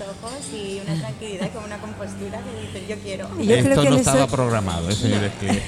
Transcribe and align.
ojos 0.00 0.32
y 0.52 0.80
una 0.86 0.98
tranquilidad, 1.00 1.50
como 1.52 1.66
una 1.66 1.78
compostura 1.78 2.40
que 2.40 2.66
dices, 2.78 2.88
yo 2.88 2.96
quiero. 3.02 3.28
Yo 3.42 3.54
Esto 3.54 3.70
creo 3.70 3.82
que 3.82 3.90
no 3.90 3.96
estaba 3.96 4.24
eso- 4.24 4.28
programado, 4.36 4.90
¿eh? 4.90 4.94
Que... 5.40 5.62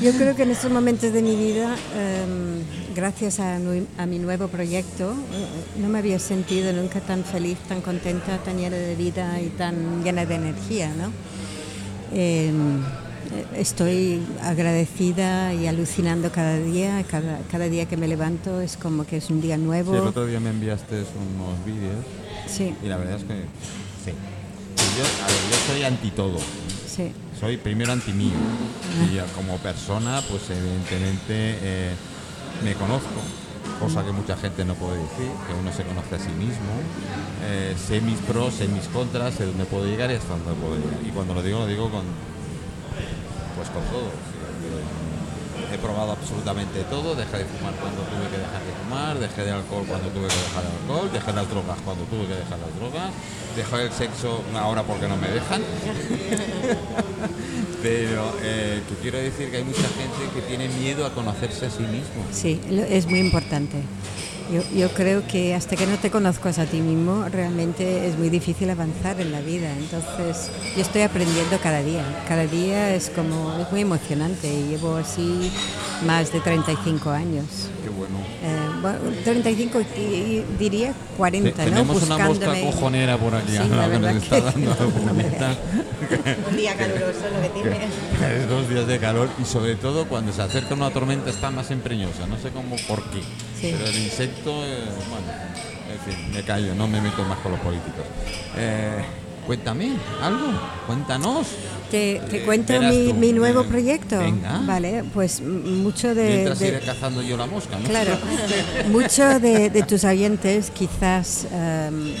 Yo 0.04 0.12
creo 0.12 0.34
que 0.36 0.42
en 0.42 0.50
estos 0.50 0.70
momentos 0.70 1.12
de 1.12 1.22
mi 1.22 1.36
vida, 1.36 1.74
em, 1.96 2.62
gracias 2.94 3.40
a, 3.40 3.56
a 3.56 4.06
mi 4.06 4.18
nuevo 4.18 4.48
proyecto, 4.48 5.12
eh, 5.12 5.46
no 5.80 5.88
me 5.88 5.98
había 5.98 6.18
sentido 6.18 6.72
nunca 6.72 7.00
tan 7.00 7.24
feliz, 7.24 7.58
tan 7.68 7.80
contenta, 7.80 8.38
tan 8.38 8.58
llena 8.58 8.76
de 8.76 8.94
vida 8.94 9.40
y 9.40 9.48
tan 9.48 10.02
llena 10.04 10.24
de 10.26 10.34
energía, 10.34 10.88
¿no? 10.96 11.10
Em, 12.12 12.80
eh, 12.80 12.84
estoy 13.54 14.20
agradecida 14.42 15.52
y 15.54 15.66
alucinando 15.66 16.30
cada 16.32 16.56
día, 16.58 17.02
cada, 17.10 17.38
cada 17.50 17.68
día 17.68 17.86
que 17.86 17.96
me 17.96 18.08
levanto 18.08 18.60
es 18.60 18.76
como 18.76 19.04
que 19.06 19.18
es 19.18 19.30
un 19.30 19.40
día 19.40 19.56
Sí, 19.56 19.60
el 19.62 19.66
nuevo. 19.66 19.92
otro 20.02 20.26
día 20.26 20.40
me 20.40 20.50
enviaste 20.50 20.94
unos 20.96 21.64
vídeos 21.64 22.04
Sí, 22.46 22.74
y 22.82 22.86
la 22.88 22.96
verdad 22.96 23.16
es 23.16 23.24
que 23.24 23.34
sí. 24.04 24.12
Yo, 24.96 25.04
a 25.24 25.26
ver, 25.26 25.36
yo 25.50 25.72
soy 25.74 25.82
anti 25.84 26.10
todo. 26.10 26.38
sí, 26.88 27.12
Soy 27.38 27.56
primero 27.58 27.92
anti 27.92 28.12
mí. 28.12 28.32
Y 29.10 29.14
ya 29.16 29.24
como 29.34 29.58
persona, 29.58 30.22
pues 30.30 30.42
evidentemente 30.48 31.58
eh, 31.60 31.94
me 32.64 32.72
conozco, 32.74 33.20
cosa 33.80 34.04
que 34.04 34.12
mucha 34.12 34.36
gente 34.36 34.64
no 34.64 34.74
puede 34.74 34.96
decir, 34.98 35.28
que 35.46 35.52
uno 35.60 35.70
se 35.72 35.82
conoce 35.82 36.14
a 36.14 36.18
sí 36.18 36.30
mismo. 36.38 36.72
Eh, 37.44 37.74
sé 37.76 38.00
mis 38.00 38.18
pros, 38.20 38.54
sé 38.54 38.68
mis 38.68 38.84
contras, 38.88 39.34
sé 39.34 39.44
dónde 39.44 39.64
puedo 39.66 39.84
llegar 39.84 40.10
y 40.10 40.14
hasta 40.14 40.30
dónde 40.36 40.52
puedo 40.54 40.76
llegar. 40.76 40.98
Y 41.06 41.10
cuando 41.10 41.34
lo 41.34 41.42
digo, 41.42 41.58
lo 41.58 41.66
digo 41.66 41.90
con 41.90 42.04
pues 43.56 43.68
con 43.70 43.82
todo. 43.84 44.10
He 45.72 45.78
probado 45.78 46.12
absolutamente 46.12 46.84
todo, 46.84 47.16
dejé 47.16 47.38
de 47.38 47.44
fumar 47.46 47.74
cuando 47.74 48.02
tuve 48.02 48.28
que 48.30 48.38
dejar 48.38 48.62
de 48.62 48.72
fumar, 48.84 49.18
dejé 49.18 49.42
de 49.42 49.50
alcohol 49.50 49.84
cuando 49.88 50.08
tuve 50.10 50.28
que 50.28 50.36
dejar 50.36 50.62
de 50.62 50.68
alcohol, 50.78 51.10
dejé 51.12 51.32
las 51.32 51.50
drogas 51.50 51.78
cuando 51.84 52.04
tuve 52.04 52.28
que 52.28 52.36
dejar 52.36 52.58
las 52.60 52.72
drogas, 52.76 53.10
dejé 53.56 53.82
el 53.82 53.90
sexo 53.92 54.44
ahora 54.54 54.84
porque 54.84 55.08
no 55.08 55.16
me 55.16 55.28
dejan. 55.28 55.62
Pero 57.82 58.32
eh, 58.42 58.82
que 58.88 58.94
quiero 58.96 59.18
decir 59.18 59.50
que 59.50 59.58
hay 59.58 59.64
mucha 59.64 59.82
gente 59.82 60.30
que 60.34 60.40
tiene 60.42 60.68
miedo 60.68 61.06
a 61.06 61.12
conocerse 61.12 61.66
a 61.66 61.70
sí 61.70 61.82
mismo. 61.82 62.24
sí, 62.30 62.60
es 62.88 63.06
muy 63.06 63.20
importante. 63.20 63.82
Yo, 64.52 64.62
yo 64.76 64.88
creo 64.90 65.26
que 65.26 65.54
hasta 65.54 65.74
que 65.74 65.86
no 65.86 65.96
te 65.96 66.10
conozcas 66.10 66.58
a 66.58 66.66
ti 66.66 66.80
mismo, 66.80 67.26
realmente 67.30 68.06
es 68.06 68.16
muy 68.16 68.30
difícil 68.30 68.70
avanzar 68.70 69.20
en 69.20 69.32
la 69.32 69.40
vida. 69.40 69.70
Entonces, 69.76 70.50
yo 70.76 70.82
estoy 70.82 71.02
aprendiendo 71.02 71.58
cada 71.62 71.82
día. 71.82 72.04
Cada 72.28 72.46
día 72.46 72.94
es 72.94 73.10
como, 73.10 73.58
es 73.58 73.70
muy 73.72 73.80
emocionante. 73.80 74.48
Llevo 74.68 74.96
así 74.96 75.50
más 76.06 76.32
de 76.32 76.40
35 76.40 77.10
años. 77.10 77.70
35 79.24 79.80
y, 79.96 80.00
y 80.00 80.44
diría 80.58 80.92
40, 81.16 81.50
Te- 81.50 81.56
¿no? 81.58 81.64
tenemos 81.70 82.02
una 82.02 82.18
mosca 82.18 82.46
Buscándome- 82.46 82.62
cojonera 82.70 83.16
por 83.18 83.34
aquí 83.34 83.52
Sí, 83.52 83.58
la 83.70 83.90
que 83.90 83.98
nos 83.98 84.16
está 84.22 84.40
dando 84.40 84.70
la. 84.70 85.56
Un 86.50 86.56
día 86.56 86.76
caluroso 86.76 87.20
lo 87.34 87.42
que 87.42 87.48
tiene. 87.60 87.76
Es 88.36 88.48
dos 88.48 88.68
días 88.68 88.86
de 88.86 88.98
calor 88.98 89.28
y 89.40 89.44
sobre 89.44 89.74
todo 89.76 90.06
cuando 90.06 90.32
se 90.32 90.42
acerca 90.42 90.74
una 90.74 90.90
tormenta 90.90 91.30
está 91.30 91.50
más 91.50 91.70
empreñosa, 91.70 92.26
no 92.26 92.36
sé 92.38 92.50
cómo 92.50 92.76
por 92.88 93.02
qué. 93.10 93.20
Sí. 93.60 93.74
Pero 93.76 93.86
el 93.86 93.96
insecto, 93.98 94.64
eh, 94.64 94.84
bueno, 95.10 95.26
en 95.92 96.14
fin, 96.14 96.32
me 96.32 96.42
callo, 96.42 96.74
no 96.74 96.86
me 96.86 97.00
meto 97.00 97.24
más 97.24 97.38
con 97.38 97.52
los 97.52 97.60
políticos. 97.60 98.04
Eh, 98.56 99.02
cuéntame 99.46 99.92
algo, 100.22 100.46
cuéntanos. 100.86 101.46
Te, 101.90 102.20
te 102.28 102.42
cuento 102.44 102.72
mi, 103.14 103.32
nuevo 103.32 103.62
proyecto. 103.64 104.18
venga. 104.18 104.60
Vale, 104.66 105.04
pues 105.14 105.40
mucho 105.40 106.14
de, 106.16 106.28
Mientras 106.30 106.58
de- 106.58 106.68
iré 106.68 106.80
cazando 106.80 107.22
yo 107.22 107.36
la 107.36 107.46
mosca, 107.46 107.78
¿no? 107.78 107.88
Claro, 107.88 108.18
muchos 108.90 109.40
de, 109.40 109.70
de 109.70 109.82
tus 109.84 110.02
oyentes 110.02 110.70
quizás 110.70 111.46
em, 111.52 112.12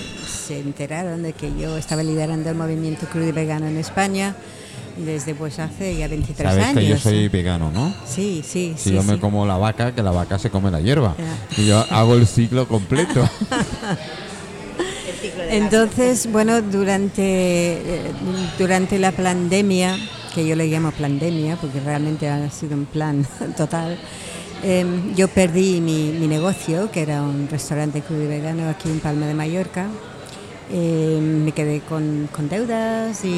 se 0.46 0.60
enteraron 0.60 1.22
de 1.24 1.32
que 1.32 1.50
yo 1.58 1.76
estaba 1.76 2.04
liderando 2.04 2.48
el 2.48 2.54
movimiento 2.56 3.06
crudo 3.06 3.26
y 3.28 3.32
vegano 3.32 3.66
en 3.66 3.76
España 3.76 4.36
desde 4.96 5.34
pues 5.34 5.58
hace 5.58 5.94
ya 5.96 6.08
23 6.08 6.48
Sabes 6.48 6.64
años. 6.64 6.78
que 6.78 6.86
yo 6.88 6.96
soy 6.98 7.28
vegano, 7.28 7.70
¿no? 7.72 7.92
Sí, 8.06 8.42
sí, 8.46 8.74
Si 8.78 8.90
sí. 8.90 8.94
yo 8.94 9.02
me 9.02 9.18
como 9.18 9.44
la 9.46 9.58
vaca, 9.58 9.92
que 9.94 10.02
la 10.02 10.12
vaca 10.12 10.38
se 10.38 10.48
come 10.48 10.70
la 10.70 10.80
hierba. 10.80 11.14
Y 11.58 11.66
yo 11.66 11.84
hago 11.90 12.14
el 12.14 12.26
ciclo 12.26 12.66
completo. 12.68 13.28
Ciclo 15.30 15.42
de 15.42 15.56
Entonces, 15.56 16.30
bueno, 16.30 16.62
durante, 16.62 17.22
eh, 17.22 18.12
durante 18.58 18.98
la 18.98 19.12
pandemia, 19.12 19.96
que 20.34 20.46
yo 20.46 20.56
le 20.56 20.66
llamo 20.66 20.92
pandemia 20.92 21.56
porque 21.56 21.80
realmente 21.80 22.28
ha 22.28 22.50
sido 22.50 22.74
un 22.76 22.86
plan 22.86 23.26
total, 23.56 23.98
em, 24.62 25.14
yo 25.14 25.28
perdí 25.28 25.80
mi, 25.80 26.12
mi 26.12 26.26
negocio, 26.26 26.90
que 26.90 27.02
era 27.02 27.22
un 27.22 27.48
restaurante 27.50 28.02
crudo 28.02 28.24
y 28.24 28.26
vegano 28.26 28.68
aquí 28.68 28.88
en 28.88 29.00
Palma 29.00 29.26
de 29.26 29.34
Mallorca. 29.34 29.86
Em, 30.70 31.44
me 31.44 31.52
quedé 31.52 31.80
con, 31.80 32.28
con 32.34 32.48
deudas 32.48 33.24
y, 33.24 33.28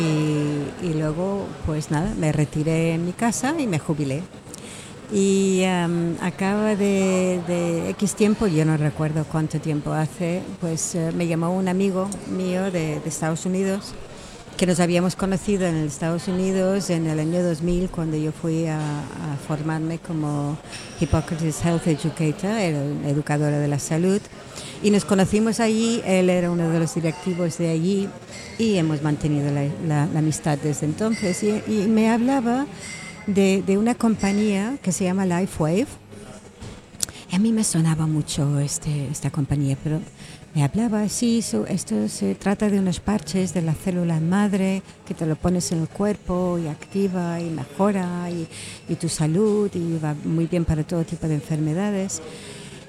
y 0.82 0.94
luego, 0.94 1.47
pues 1.66 1.91
nada, 1.91 2.12
me 2.19 2.32
retiré 2.32 2.94
en 2.94 3.04
mi 3.04 3.12
casa 3.12 3.54
y 3.59 3.66
me 3.66 3.78
jubilé. 3.78 4.22
Y 5.12 5.64
am, 5.64 6.16
acaba 6.20 6.76
de, 6.76 7.91
X 7.91 8.14
tiempo, 8.14 8.46
yo 8.46 8.64
no 8.64 8.76
recuerdo 8.76 9.24
cuánto 9.24 9.58
tiempo 9.58 9.92
hace, 9.92 10.42
pues 10.60 10.94
eh, 10.94 11.12
me 11.14 11.26
llamó 11.26 11.56
un 11.56 11.69
amigo 11.69 12.08
mío 12.30 12.70
de, 12.70 13.00
de 13.00 13.08
Estados 13.08 13.47
Unidos, 13.47 13.94
que 14.58 14.66
nos 14.66 14.80
habíamos 14.80 15.14
conocido 15.14 15.68
en 15.68 15.76
Estados 15.76 16.26
Unidos 16.26 16.91
en 16.91 17.06
el 17.06 17.20
año 17.20 17.44
2000, 17.44 17.91
cuando 17.91 18.16
yo 18.16 18.32
fui 18.32 18.66
a, 18.66 18.80
formarme 19.47 19.98
como 19.98 20.58
Hippocrates 21.00 21.64
Health 21.64 21.86
Educator, 21.86 22.50
era 22.50 22.80
educadora 23.08 23.60
de 23.60 23.68
la 23.68 23.78
salud. 23.78 24.20
Y 24.82 24.91
nos 24.91 25.04
conocimos 25.04 25.60
allí, 25.60 26.02
él 26.04 26.28
era 26.28 26.50
uno 26.50 26.68
de 26.70 26.80
los 26.80 26.92
directivos 26.92 27.56
de 27.58 27.70
allí 27.70 28.08
y 28.58 28.76
hemos 28.78 29.00
mantenido 29.00 29.48
la, 29.86 30.02
amistad 30.02 30.58
desde 30.60 30.86
entonces. 30.86 31.41
Y 31.44 31.86
me 31.86 32.10
hablaba 32.10 32.66
de, 33.28 33.62
de 33.65 33.78
una 33.78 33.94
compañía 33.94 34.77
que 34.83 34.91
se 34.91 35.05
llama 35.05 35.25
LifeWave. 35.27 35.87
Y 37.31 37.37
a 37.37 37.39
mí 37.39 37.53
me 37.53 37.62
sonaba 37.62 38.06
mucho 38.06 38.59
este, 38.59 39.06
esta 39.09 39.31
compañía, 39.31 39.77
pero 39.84 40.00
me 40.55 40.65
hablaba 40.65 41.03
así, 41.03 41.43
so- 41.43 41.66
esto 41.66 42.09
se 42.09 42.34
trata 42.34 42.71
de 42.71 42.78
unos 42.78 43.00
parches 43.00 43.53
de 43.53 43.61
la 43.61 43.75
célula 43.75 44.19
madre 44.19 44.83
que 45.06 45.12
te 45.12 45.27
lo 45.27 45.37
pones 45.37 45.71
en 45.72 45.83
el 45.83 45.89
cuerpo 45.89 46.59
y 46.59 46.69
activa 46.69 47.39
y 47.39 47.50
mejora 47.50 48.31
y, 48.31 48.49
y 48.91 48.94
tu 48.97 49.11
salud 49.11 49.71
y 49.75 49.99
va 50.03 50.15
muy 50.25 50.47
bien 50.47 50.65
para 50.65 50.83
todo 50.84 51.05
tipo 51.05 51.28
de 51.28 51.34
enfermedades. 51.34 52.22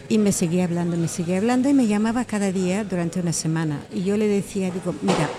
Y 0.08 0.18
me 0.18 0.32
seguía 0.32 0.64
hablando, 0.64 0.96
me 0.98 1.10
seguía 1.10 1.38
hablando 1.38 1.70
y 1.70 1.74
me 1.74 1.86
llamaba 1.86 2.24
cada 2.24 2.52
día 2.52 2.84
durante 2.86 3.20
una 3.20 3.34
semana. 3.34 3.82
Y 3.94 4.04
yo 4.04 4.16
le 4.18 4.28
decía, 4.28 4.72
digo, 4.72 4.96
mira, 5.02 5.30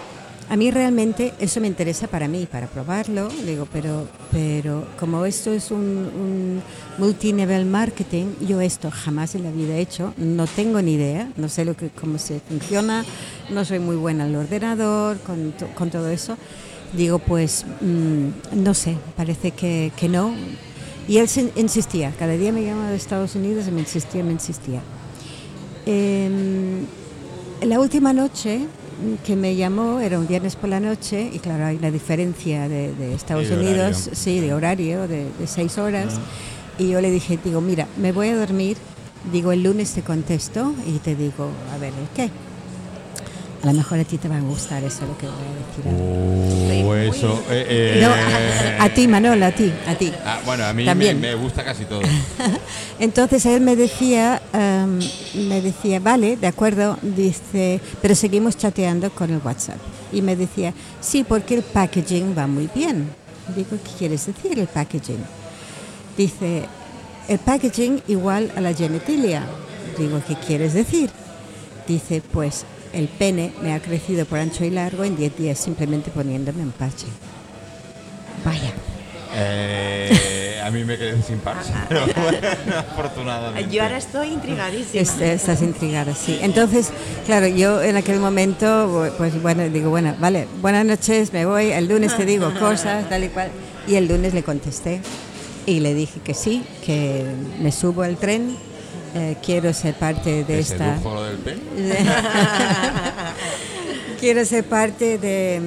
a 0.50 0.56
mí 0.56 0.72
realmente 0.72 1.33
eso 1.38 1.61
me 1.61 1.69
interesa 1.69 2.09
para 2.09 2.27
mí, 2.27 2.44
para 2.50 2.66
probarlo, 2.66 3.28
digo, 3.47 3.69
pero, 3.72 4.09
pero 4.33 4.84
como 4.99 5.25
esto 5.25 5.53
es 5.53 5.71
un, 5.71 5.78
un 5.78 6.62
multinivel 6.99 7.66
marketing, 7.66 8.34
yo 8.41 8.61
esto 8.61 8.91
jamás 8.91 9.37
en 9.37 9.44
la 9.44 9.53
vida 9.53 9.77
he 9.77 9.81
hecho, 9.81 10.12
no 10.16 10.49
tengo 10.49 10.83
ni 10.83 10.94
idea, 10.94 11.31
no 11.37 11.49
sé 11.49 11.65
lo 11.65 11.77
que, 11.77 11.91
cómo 11.91 12.19
se 12.19 12.41
funciona, 12.41 13.05
no 13.49 13.65
soy 13.65 13.78
muy 13.78 13.94
buena 13.94 14.25
al 14.25 14.34
ordenador, 14.34 15.19
con, 15.21 15.55
con 15.77 15.88
todo 15.88 16.09
eso. 16.11 16.37
Digo, 16.94 17.21
pues 17.21 17.65
mm, 17.81 18.62
no 18.65 18.75
sé, 18.75 18.97
parece 19.17 19.53
que, 19.53 19.93
que 19.97 20.09
no. 20.09 20.34
Y 21.06 21.19
él 21.19 21.28
se 21.28 21.53
insistía, 21.55 22.12
cada 22.19 22.32
día 22.32 22.50
me 22.50 22.65
llamaba 22.65 22.91
de 22.91 22.97
Estados 22.97 23.37
Unidos 23.37 23.67
y 23.69 23.71
me 23.71 23.81
insistía, 23.81 24.25
me 24.25 24.32
insistía. 24.32 24.82
Em, 25.87 26.87
la 27.62 27.78
última 27.78 28.12
noche 28.12 28.67
que 29.25 29.37
me 29.37 29.56
llamó 29.56 30.00
era 30.00 30.19
un 30.19 30.27
viernes 30.27 30.56
por 30.56 30.69
la 30.71 30.81
noche 30.81 31.31
y 31.33 31.38
claro 31.38 31.65
hay 31.66 31.77
una 31.77 31.91
diferencia 31.91 32.69
de, 32.69 32.93
de 32.94 33.15
Estados 33.15 33.49
de 33.49 33.56
Unidos, 33.56 33.97
horario. 34.06 34.15
sí, 34.15 34.41
de 34.41 34.55
horario, 34.55 35.09
de, 35.09 35.27
de 35.38 35.47
seis 35.47 35.78
horas. 35.78 36.19
Y 36.78 36.88
yo 36.91 37.00
le 37.00 37.11
dije, 37.11 37.38
digo, 37.44 37.61
mira, 37.61 37.87
me 37.99 38.12
voy 38.12 38.28
a 38.28 38.37
dormir, 38.37 38.77
digo, 39.33 39.53
el 39.53 39.62
lunes 39.62 39.93
te 39.93 40.03
contesto 40.03 40.75
y 40.87 40.99
te 40.99 41.15
digo, 41.15 41.50
a 41.75 41.78
ver, 41.78 41.93
¿el 41.93 42.09
qué? 42.15 42.31
A 43.62 43.66
lo 43.66 43.75
mejor 43.75 43.98
a 43.98 44.04
ti 44.04 44.16
te 44.16 44.26
va 44.26 44.38
a 44.38 44.41
gustar 44.41 44.82
eso 44.84 45.04
lo 45.06 45.19
que 45.19 45.26
voy 45.26 45.34
a 45.37 46.73
decir. 46.73 46.84
Oh, 46.87 46.94
eso. 46.94 47.43
eh, 47.50 47.67
eh, 47.69 48.00
No, 48.00 48.11
a, 48.82 48.84
a 48.87 48.88
ti, 48.94 49.06
Manol, 49.06 49.43
a 49.43 49.52
ti, 49.52 49.70
a 49.87 49.94
ti. 49.94 50.11
Ah, 50.25 50.40
bueno, 50.46 50.64
a 50.64 50.73
mí 50.73 50.82
me, 50.84 50.87
También. 50.90 51.20
me 51.20 51.34
gusta 51.34 51.62
casi 51.62 51.84
todo. 51.84 52.00
Entonces 52.99 53.44
él 53.44 53.61
me 53.61 53.76
decía, 53.76 54.40
em, 54.55 54.99
me 55.46 55.61
decía, 55.61 56.00
vale, 56.00 56.37
de 56.38 56.46
acuerdo, 56.46 56.99
dice, 57.02 57.81
pero 58.00 58.14
seguimos 58.14 58.56
chateando 58.56 59.11
con 59.11 59.31
el 59.31 59.40
WhatsApp. 59.44 59.76
Y 60.11 60.23
me 60.23 60.37
decía, 60.37 60.73
sí, 61.02 61.23
porque 61.23 61.56
el 61.56 61.62
packaging 61.62 62.34
va 62.37 62.46
muy 62.46 62.69
bien. 62.75 63.11
Digo, 63.55 63.70
¿qué 63.84 63.90
quieres 63.99 64.25
decir 64.26 64.58
el 64.58 64.69
packaging? 64.69 65.23
Dice, 66.17 66.64
el 67.29 67.38
packaging 67.38 68.02
igual 68.08 68.50
a 68.56 68.61
la 68.62 68.73
genetilia. 68.73 69.44
Digo, 69.99 70.23
¿qué 70.26 70.34
quieres 70.34 70.73
decir? 70.73 71.11
Dice, 71.87 72.23
pues 72.32 72.64
el 72.92 73.08
pene 73.08 73.52
me 73.62 73.72
ha 73.75 73.81
crecido 73.81 74.25
por 74.26 74.38
ancho 74.38 74.64
y 74.64 74.70
largo 74.70 75.04
en 75.04 75.16
10 75.16 75.37
días 75.37 75.58
simplemente 75.58 76.10
poniéndome 76.10 76.62
un 76.62 76.72
parche. 76.72 77.06
Vaya. 78.44 78.72
Eh, 79.34 80.10
Eh, 80.12 80.60
a 80.60 80.70
mí 80.72 80.84
me 80.84 80.98
quedé 80.98 81.22
sin 81.22 81.38
parche, 81.38 81.72
pero 81.88 82.02
bueno, 82.06 82.38
afortunadamente. 82.78 83.72
Yo 83.75 83.82
ahora 83.82 83.98
estoy 83.98 84.28
intrigadísima. 84.28 85.00
Es- 85.02 85.20
estás 85.20 85.62
intrigada, 85.62 86.14
sí. 86.14 86.38
Entonces, 86.42 86.90
claro, 87.26 87.46
yo 87.46 87.81
en 87.82 87.96
aquel 87.96 88.19
momento, 88.19 89.12
pues 89.19 89.40
bueno, 89.40 89.69
digo, 89.69 89.90
bueno, 89.90 90.14
vale, 90.19 90.46
buenas 90.60 90.84
noches, 90.84 91.32
me 91.32 91.46
voy, 91.46 91.70
el 91.70 91.88
lunes 91.88 92.16
te 92.16 92.25
digo 92.26 92.52
cosas, 92.58 93.08
tal 93.08 93.25
y 93.25 93.28
cual. 93.28 93.50
Y 93.86 93.94
el 93.94 94.08
lunes 94.08 94.34
le 94.34 94.43
contesté 94.43 95.00
y 95.66 95.81
le 95.81 95.94
dije 95.94 96.20
que 96.25 96.34
sí, 96.34 96.64
que 96.84 97.25
me 97.62 97.70
subo 97.72 98.02
al 98.02 98.16
tren, 98.16 98.56
eh, 99.14 99.36
quiero 99.44 99.72
ser 99.72 99.94
parte 99.94 100.30
de 100.30 100.44
¿Te 100.44 100.58
esta... 100.60 100.96
sedujo 100.96 101.14
lo 101.14 101.22
del 101.24 101.36
pelo? 101.38 101.60
Quiero 104.20 104.44
ser 104.44 104.64
parte 104.64 105.16
de, 105.18 105.60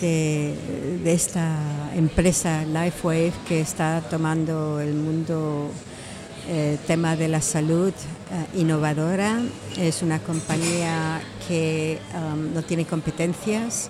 de- 0.00 0.54
de 1.02 1.12
esta 1.12 1.56
empresa 1.96 2.62
LifeWave 2.66 3.32
que 3.48 3.60
está 3.60 4.02
tomando 4.10 4.80
el 4.80 4.92
mundo 4.92 5.70
eh, 6.48 6.76
tema 6.86 7.16
de 7.16 7.28
la 7.28 7.40
salud 7.40 7.92
eh, 7.94 8.60
innovadora. 8.60 9.40
Es 9.78 10.02
una 10.02 10.18
compañía 10.18 11.22
que 11.48 11.98
um, 12.14 12.52
no 12.52 12.62
tiene 12.62 12.84
competencias, 12.84 13.88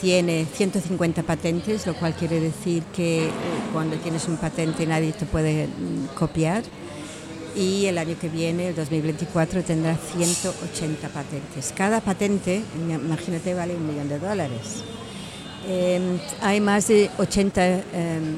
tiene 0.00 0.44
150 0.52 1.22
patentes, 1.22 1.86
lo 1.86 1.94
cual 1.94 2.14
quiere 2.14 2.40
decir 2.40 2.82
que 2.94 3.26
eh, 3.26 3.30
cuando 3.72 3.96
tienes 3.98 4.26
un 4.26 4.36
patente 4.38 4.84
nadie 4.84 5.12
te 5.12 5.26
puede 5.26 5.68
mm, 5.68 6.16
copiar 6.16 6.64
y 7.58 7.86
el 7.86 7.98
año 7.98 8.16
que 8.20 8.28
viene, 8.28 8.68
el 8.68 8.76
2024, 8.76 9.64
tendrá 9.64 9.96
180 10.16 11.08
patentes. 11.08 11.74
Cada 11.76 12.00
patente, 12.00 12.62
imagínate, 12.88 13.52
vale 13.52 13.74
un 13.74 13.84
millón 13.84 14.08
de 14.08 14.20
dólares. 14.20 14.84
Eh, 15.66 16.18
hay 16.40 16.60
más 16.60 16.86
de 16.86 17.10
80 17.18 17.66
eh, 17.66 17.82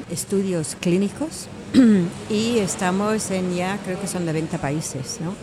estudios 0.09 0.75
clínicos 0.79 1.47
y 2.29 2.57
estamos 2.57 3.29
en 3.29 3.55
ya, 3.55 3.77
creo 3.85 4.01
que 4.01 4.07
son 4.07 4.25
90 4.25 4.57
países. 4.57 5.19
¿no? 5.21 5.35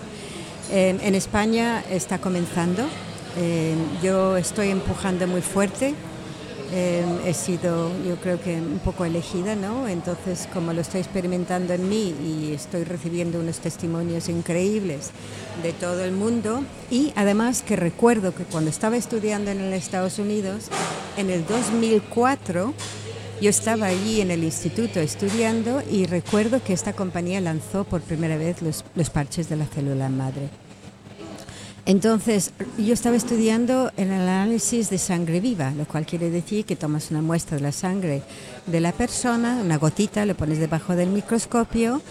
Eh, 0.72 0.98
en 1.00 1.14
España 1.14 1.84
está 1.88 2.18
comenzando. 2.18 2.84
Yo 4.02 4.36
estoy 4.36 4.70
empujando 4.70 5.28
muy 5.28 5.42
fuerte. 5.42 5.94
Eh, 6.70 7.02
he 7.24 7.32
sido, 7.32 7.90
yo 8.06 8.16
creo 8.16 8.40
que 8.40 8.56
un 8.56 8.78
poco 8.80 9.06
elegida, 9.06 9.56
¿no? 9.56 9.88
Entonces, 9.88 10.46
como 10.52 10.74
lo 10.74 10.82
estoy 10.82 11.00
experimentando 11.00 11.72
en 11.72 11.88
mí 11.88 12.14
y 12.22 12.52
estoy 12.52 12.84
recibiendo 12.84 13.40
unos 13.40 13.58
testimonios 13.60 14.28
increíbles 14.28 15.10
de 15.62 15.72
todo 15.72 16.04
el 16.04 16.12
mundo, 16.12 16.62
y 16.90 17.12
además 17.16 17.62
que 17.62 17.76
recuerdo 17.76 18.34
que 18.34 18.44
cuando 18.44 18.68
estaba 18.68 18.98
estudiando 18.98 19.50
en 19.50 19.60
Estados 19.72 20.18
Unidos, 20.18 20.66
en 21.16 21.30
el 21.30 21.46
2004, 21.46 22.74
yo 23.40 23.50
estaba 23.50 23.86
allí 23.86 24.20
en 24.20 24.30
el 24.30 24.44
instituto 24.44 25.00
estudiando 25.00 25.82
y 25.90 26.04
recuerdo 26.04 26.62
que 26.62 26.74
esta 26.74 26.92
compañía 26.92 27.40
lanzó 27.40 27.84
por 27.84 28.02
primera 28.02 28.36
vez 28.36 28.60
los, 28.60 28.84
los 28.94 29.08
parches 29.08 29.48
de 29.48 29.56
la 29.56 29.64
célula 29.64 30.10
madre. 30.10 30.50
Entonces, 31.88 32.52
yo 32.76 32.92
estaba 32.92 33.16
estudiando 33.16 33.90
el 33.96 34.12
análisis 34.12 34.90
de 34.90 34.98
sangre 34.98 35.40
viva, 35.40 35.70
lo 35.70 35.86
cual 35.86 36.04
quiere 36.04 36.28
decir 36.28 36.66
que 36.66 36.76
tomas 36.76 37.10
una 37.10 37.22
muestra 37.22 37.56
de 37.56 37.62
la 37.62 37.72
sangre 37.72 38.20
de 38.66 38.80
la 38.80 38.92
persona, 38.92 39.56
una 39.64 39.78
gotita, 39.78 40.26
lo 40.26 40.36
pones 40.36 40.58
debajo 40.58 40.94
del 40.94 41.08
microscopio 41.08 42.02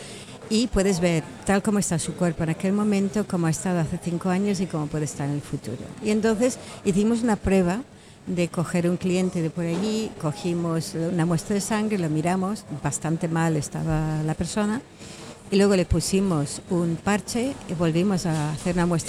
y 0.49 0.65
puedes 0.65 0.99
ver 0.99 1.23
tal 1.45 1.61
como 1.61 1.77
está 1.77 1.99
su 1.99 2.15
cuerpo 2.15 2.43
en 2.43 2.49
aquel 2.49 2.73
momento, 2.73 3.27
cómo 3.27 3.45
ha 3.45 3.51
estado 3.51 3.79
hace 3.79 3.99
cinco 4.03 4.29
años 4.29 4.59
y 4.61 4.65
cómo 4.65 4.87
puede 4.87 5.05
estar 5.05 5.29
en 5.29 5.35
el 5.35 5.41
futuro. 5.41 5.77
Y 6.03 6.09
entonces 6.09 6.57
hicimos 6.83 7.21
una 7.21 7.35
prueba 7.35 7.83
de 8.25 8.47
coger 8.47 8.89
un 8.89 8.97
cliente 8.97 9.43
de 9.43 9.51
por 9.51 9.65
allí, 9.65 10.09
cogimos 10.19 10.95
una 10.95 11.27
muestra 11.27 11.53
de 11.53 11.61
sangre, 11.61 11.99
lo 11.99 12.09
miramos, 12.09 12.65
bastante 12.83 13.27
mal 13.27 13.55
estaba 13.55 14.23
la 14.23 14.33
persona, 14.33 14.81
y 15.49 15.55
luego 15.55 15.75
le 15.75 15.85
pusimos 15.85 16.61
un 16.69 16.97
parche 17.01 17.53
y 17.69 17.73
volvimos 17.73 18.25
a 18.25 18.51
hacer 18.51 18.75
una 18.75 18.85
muestra 18.85 19.05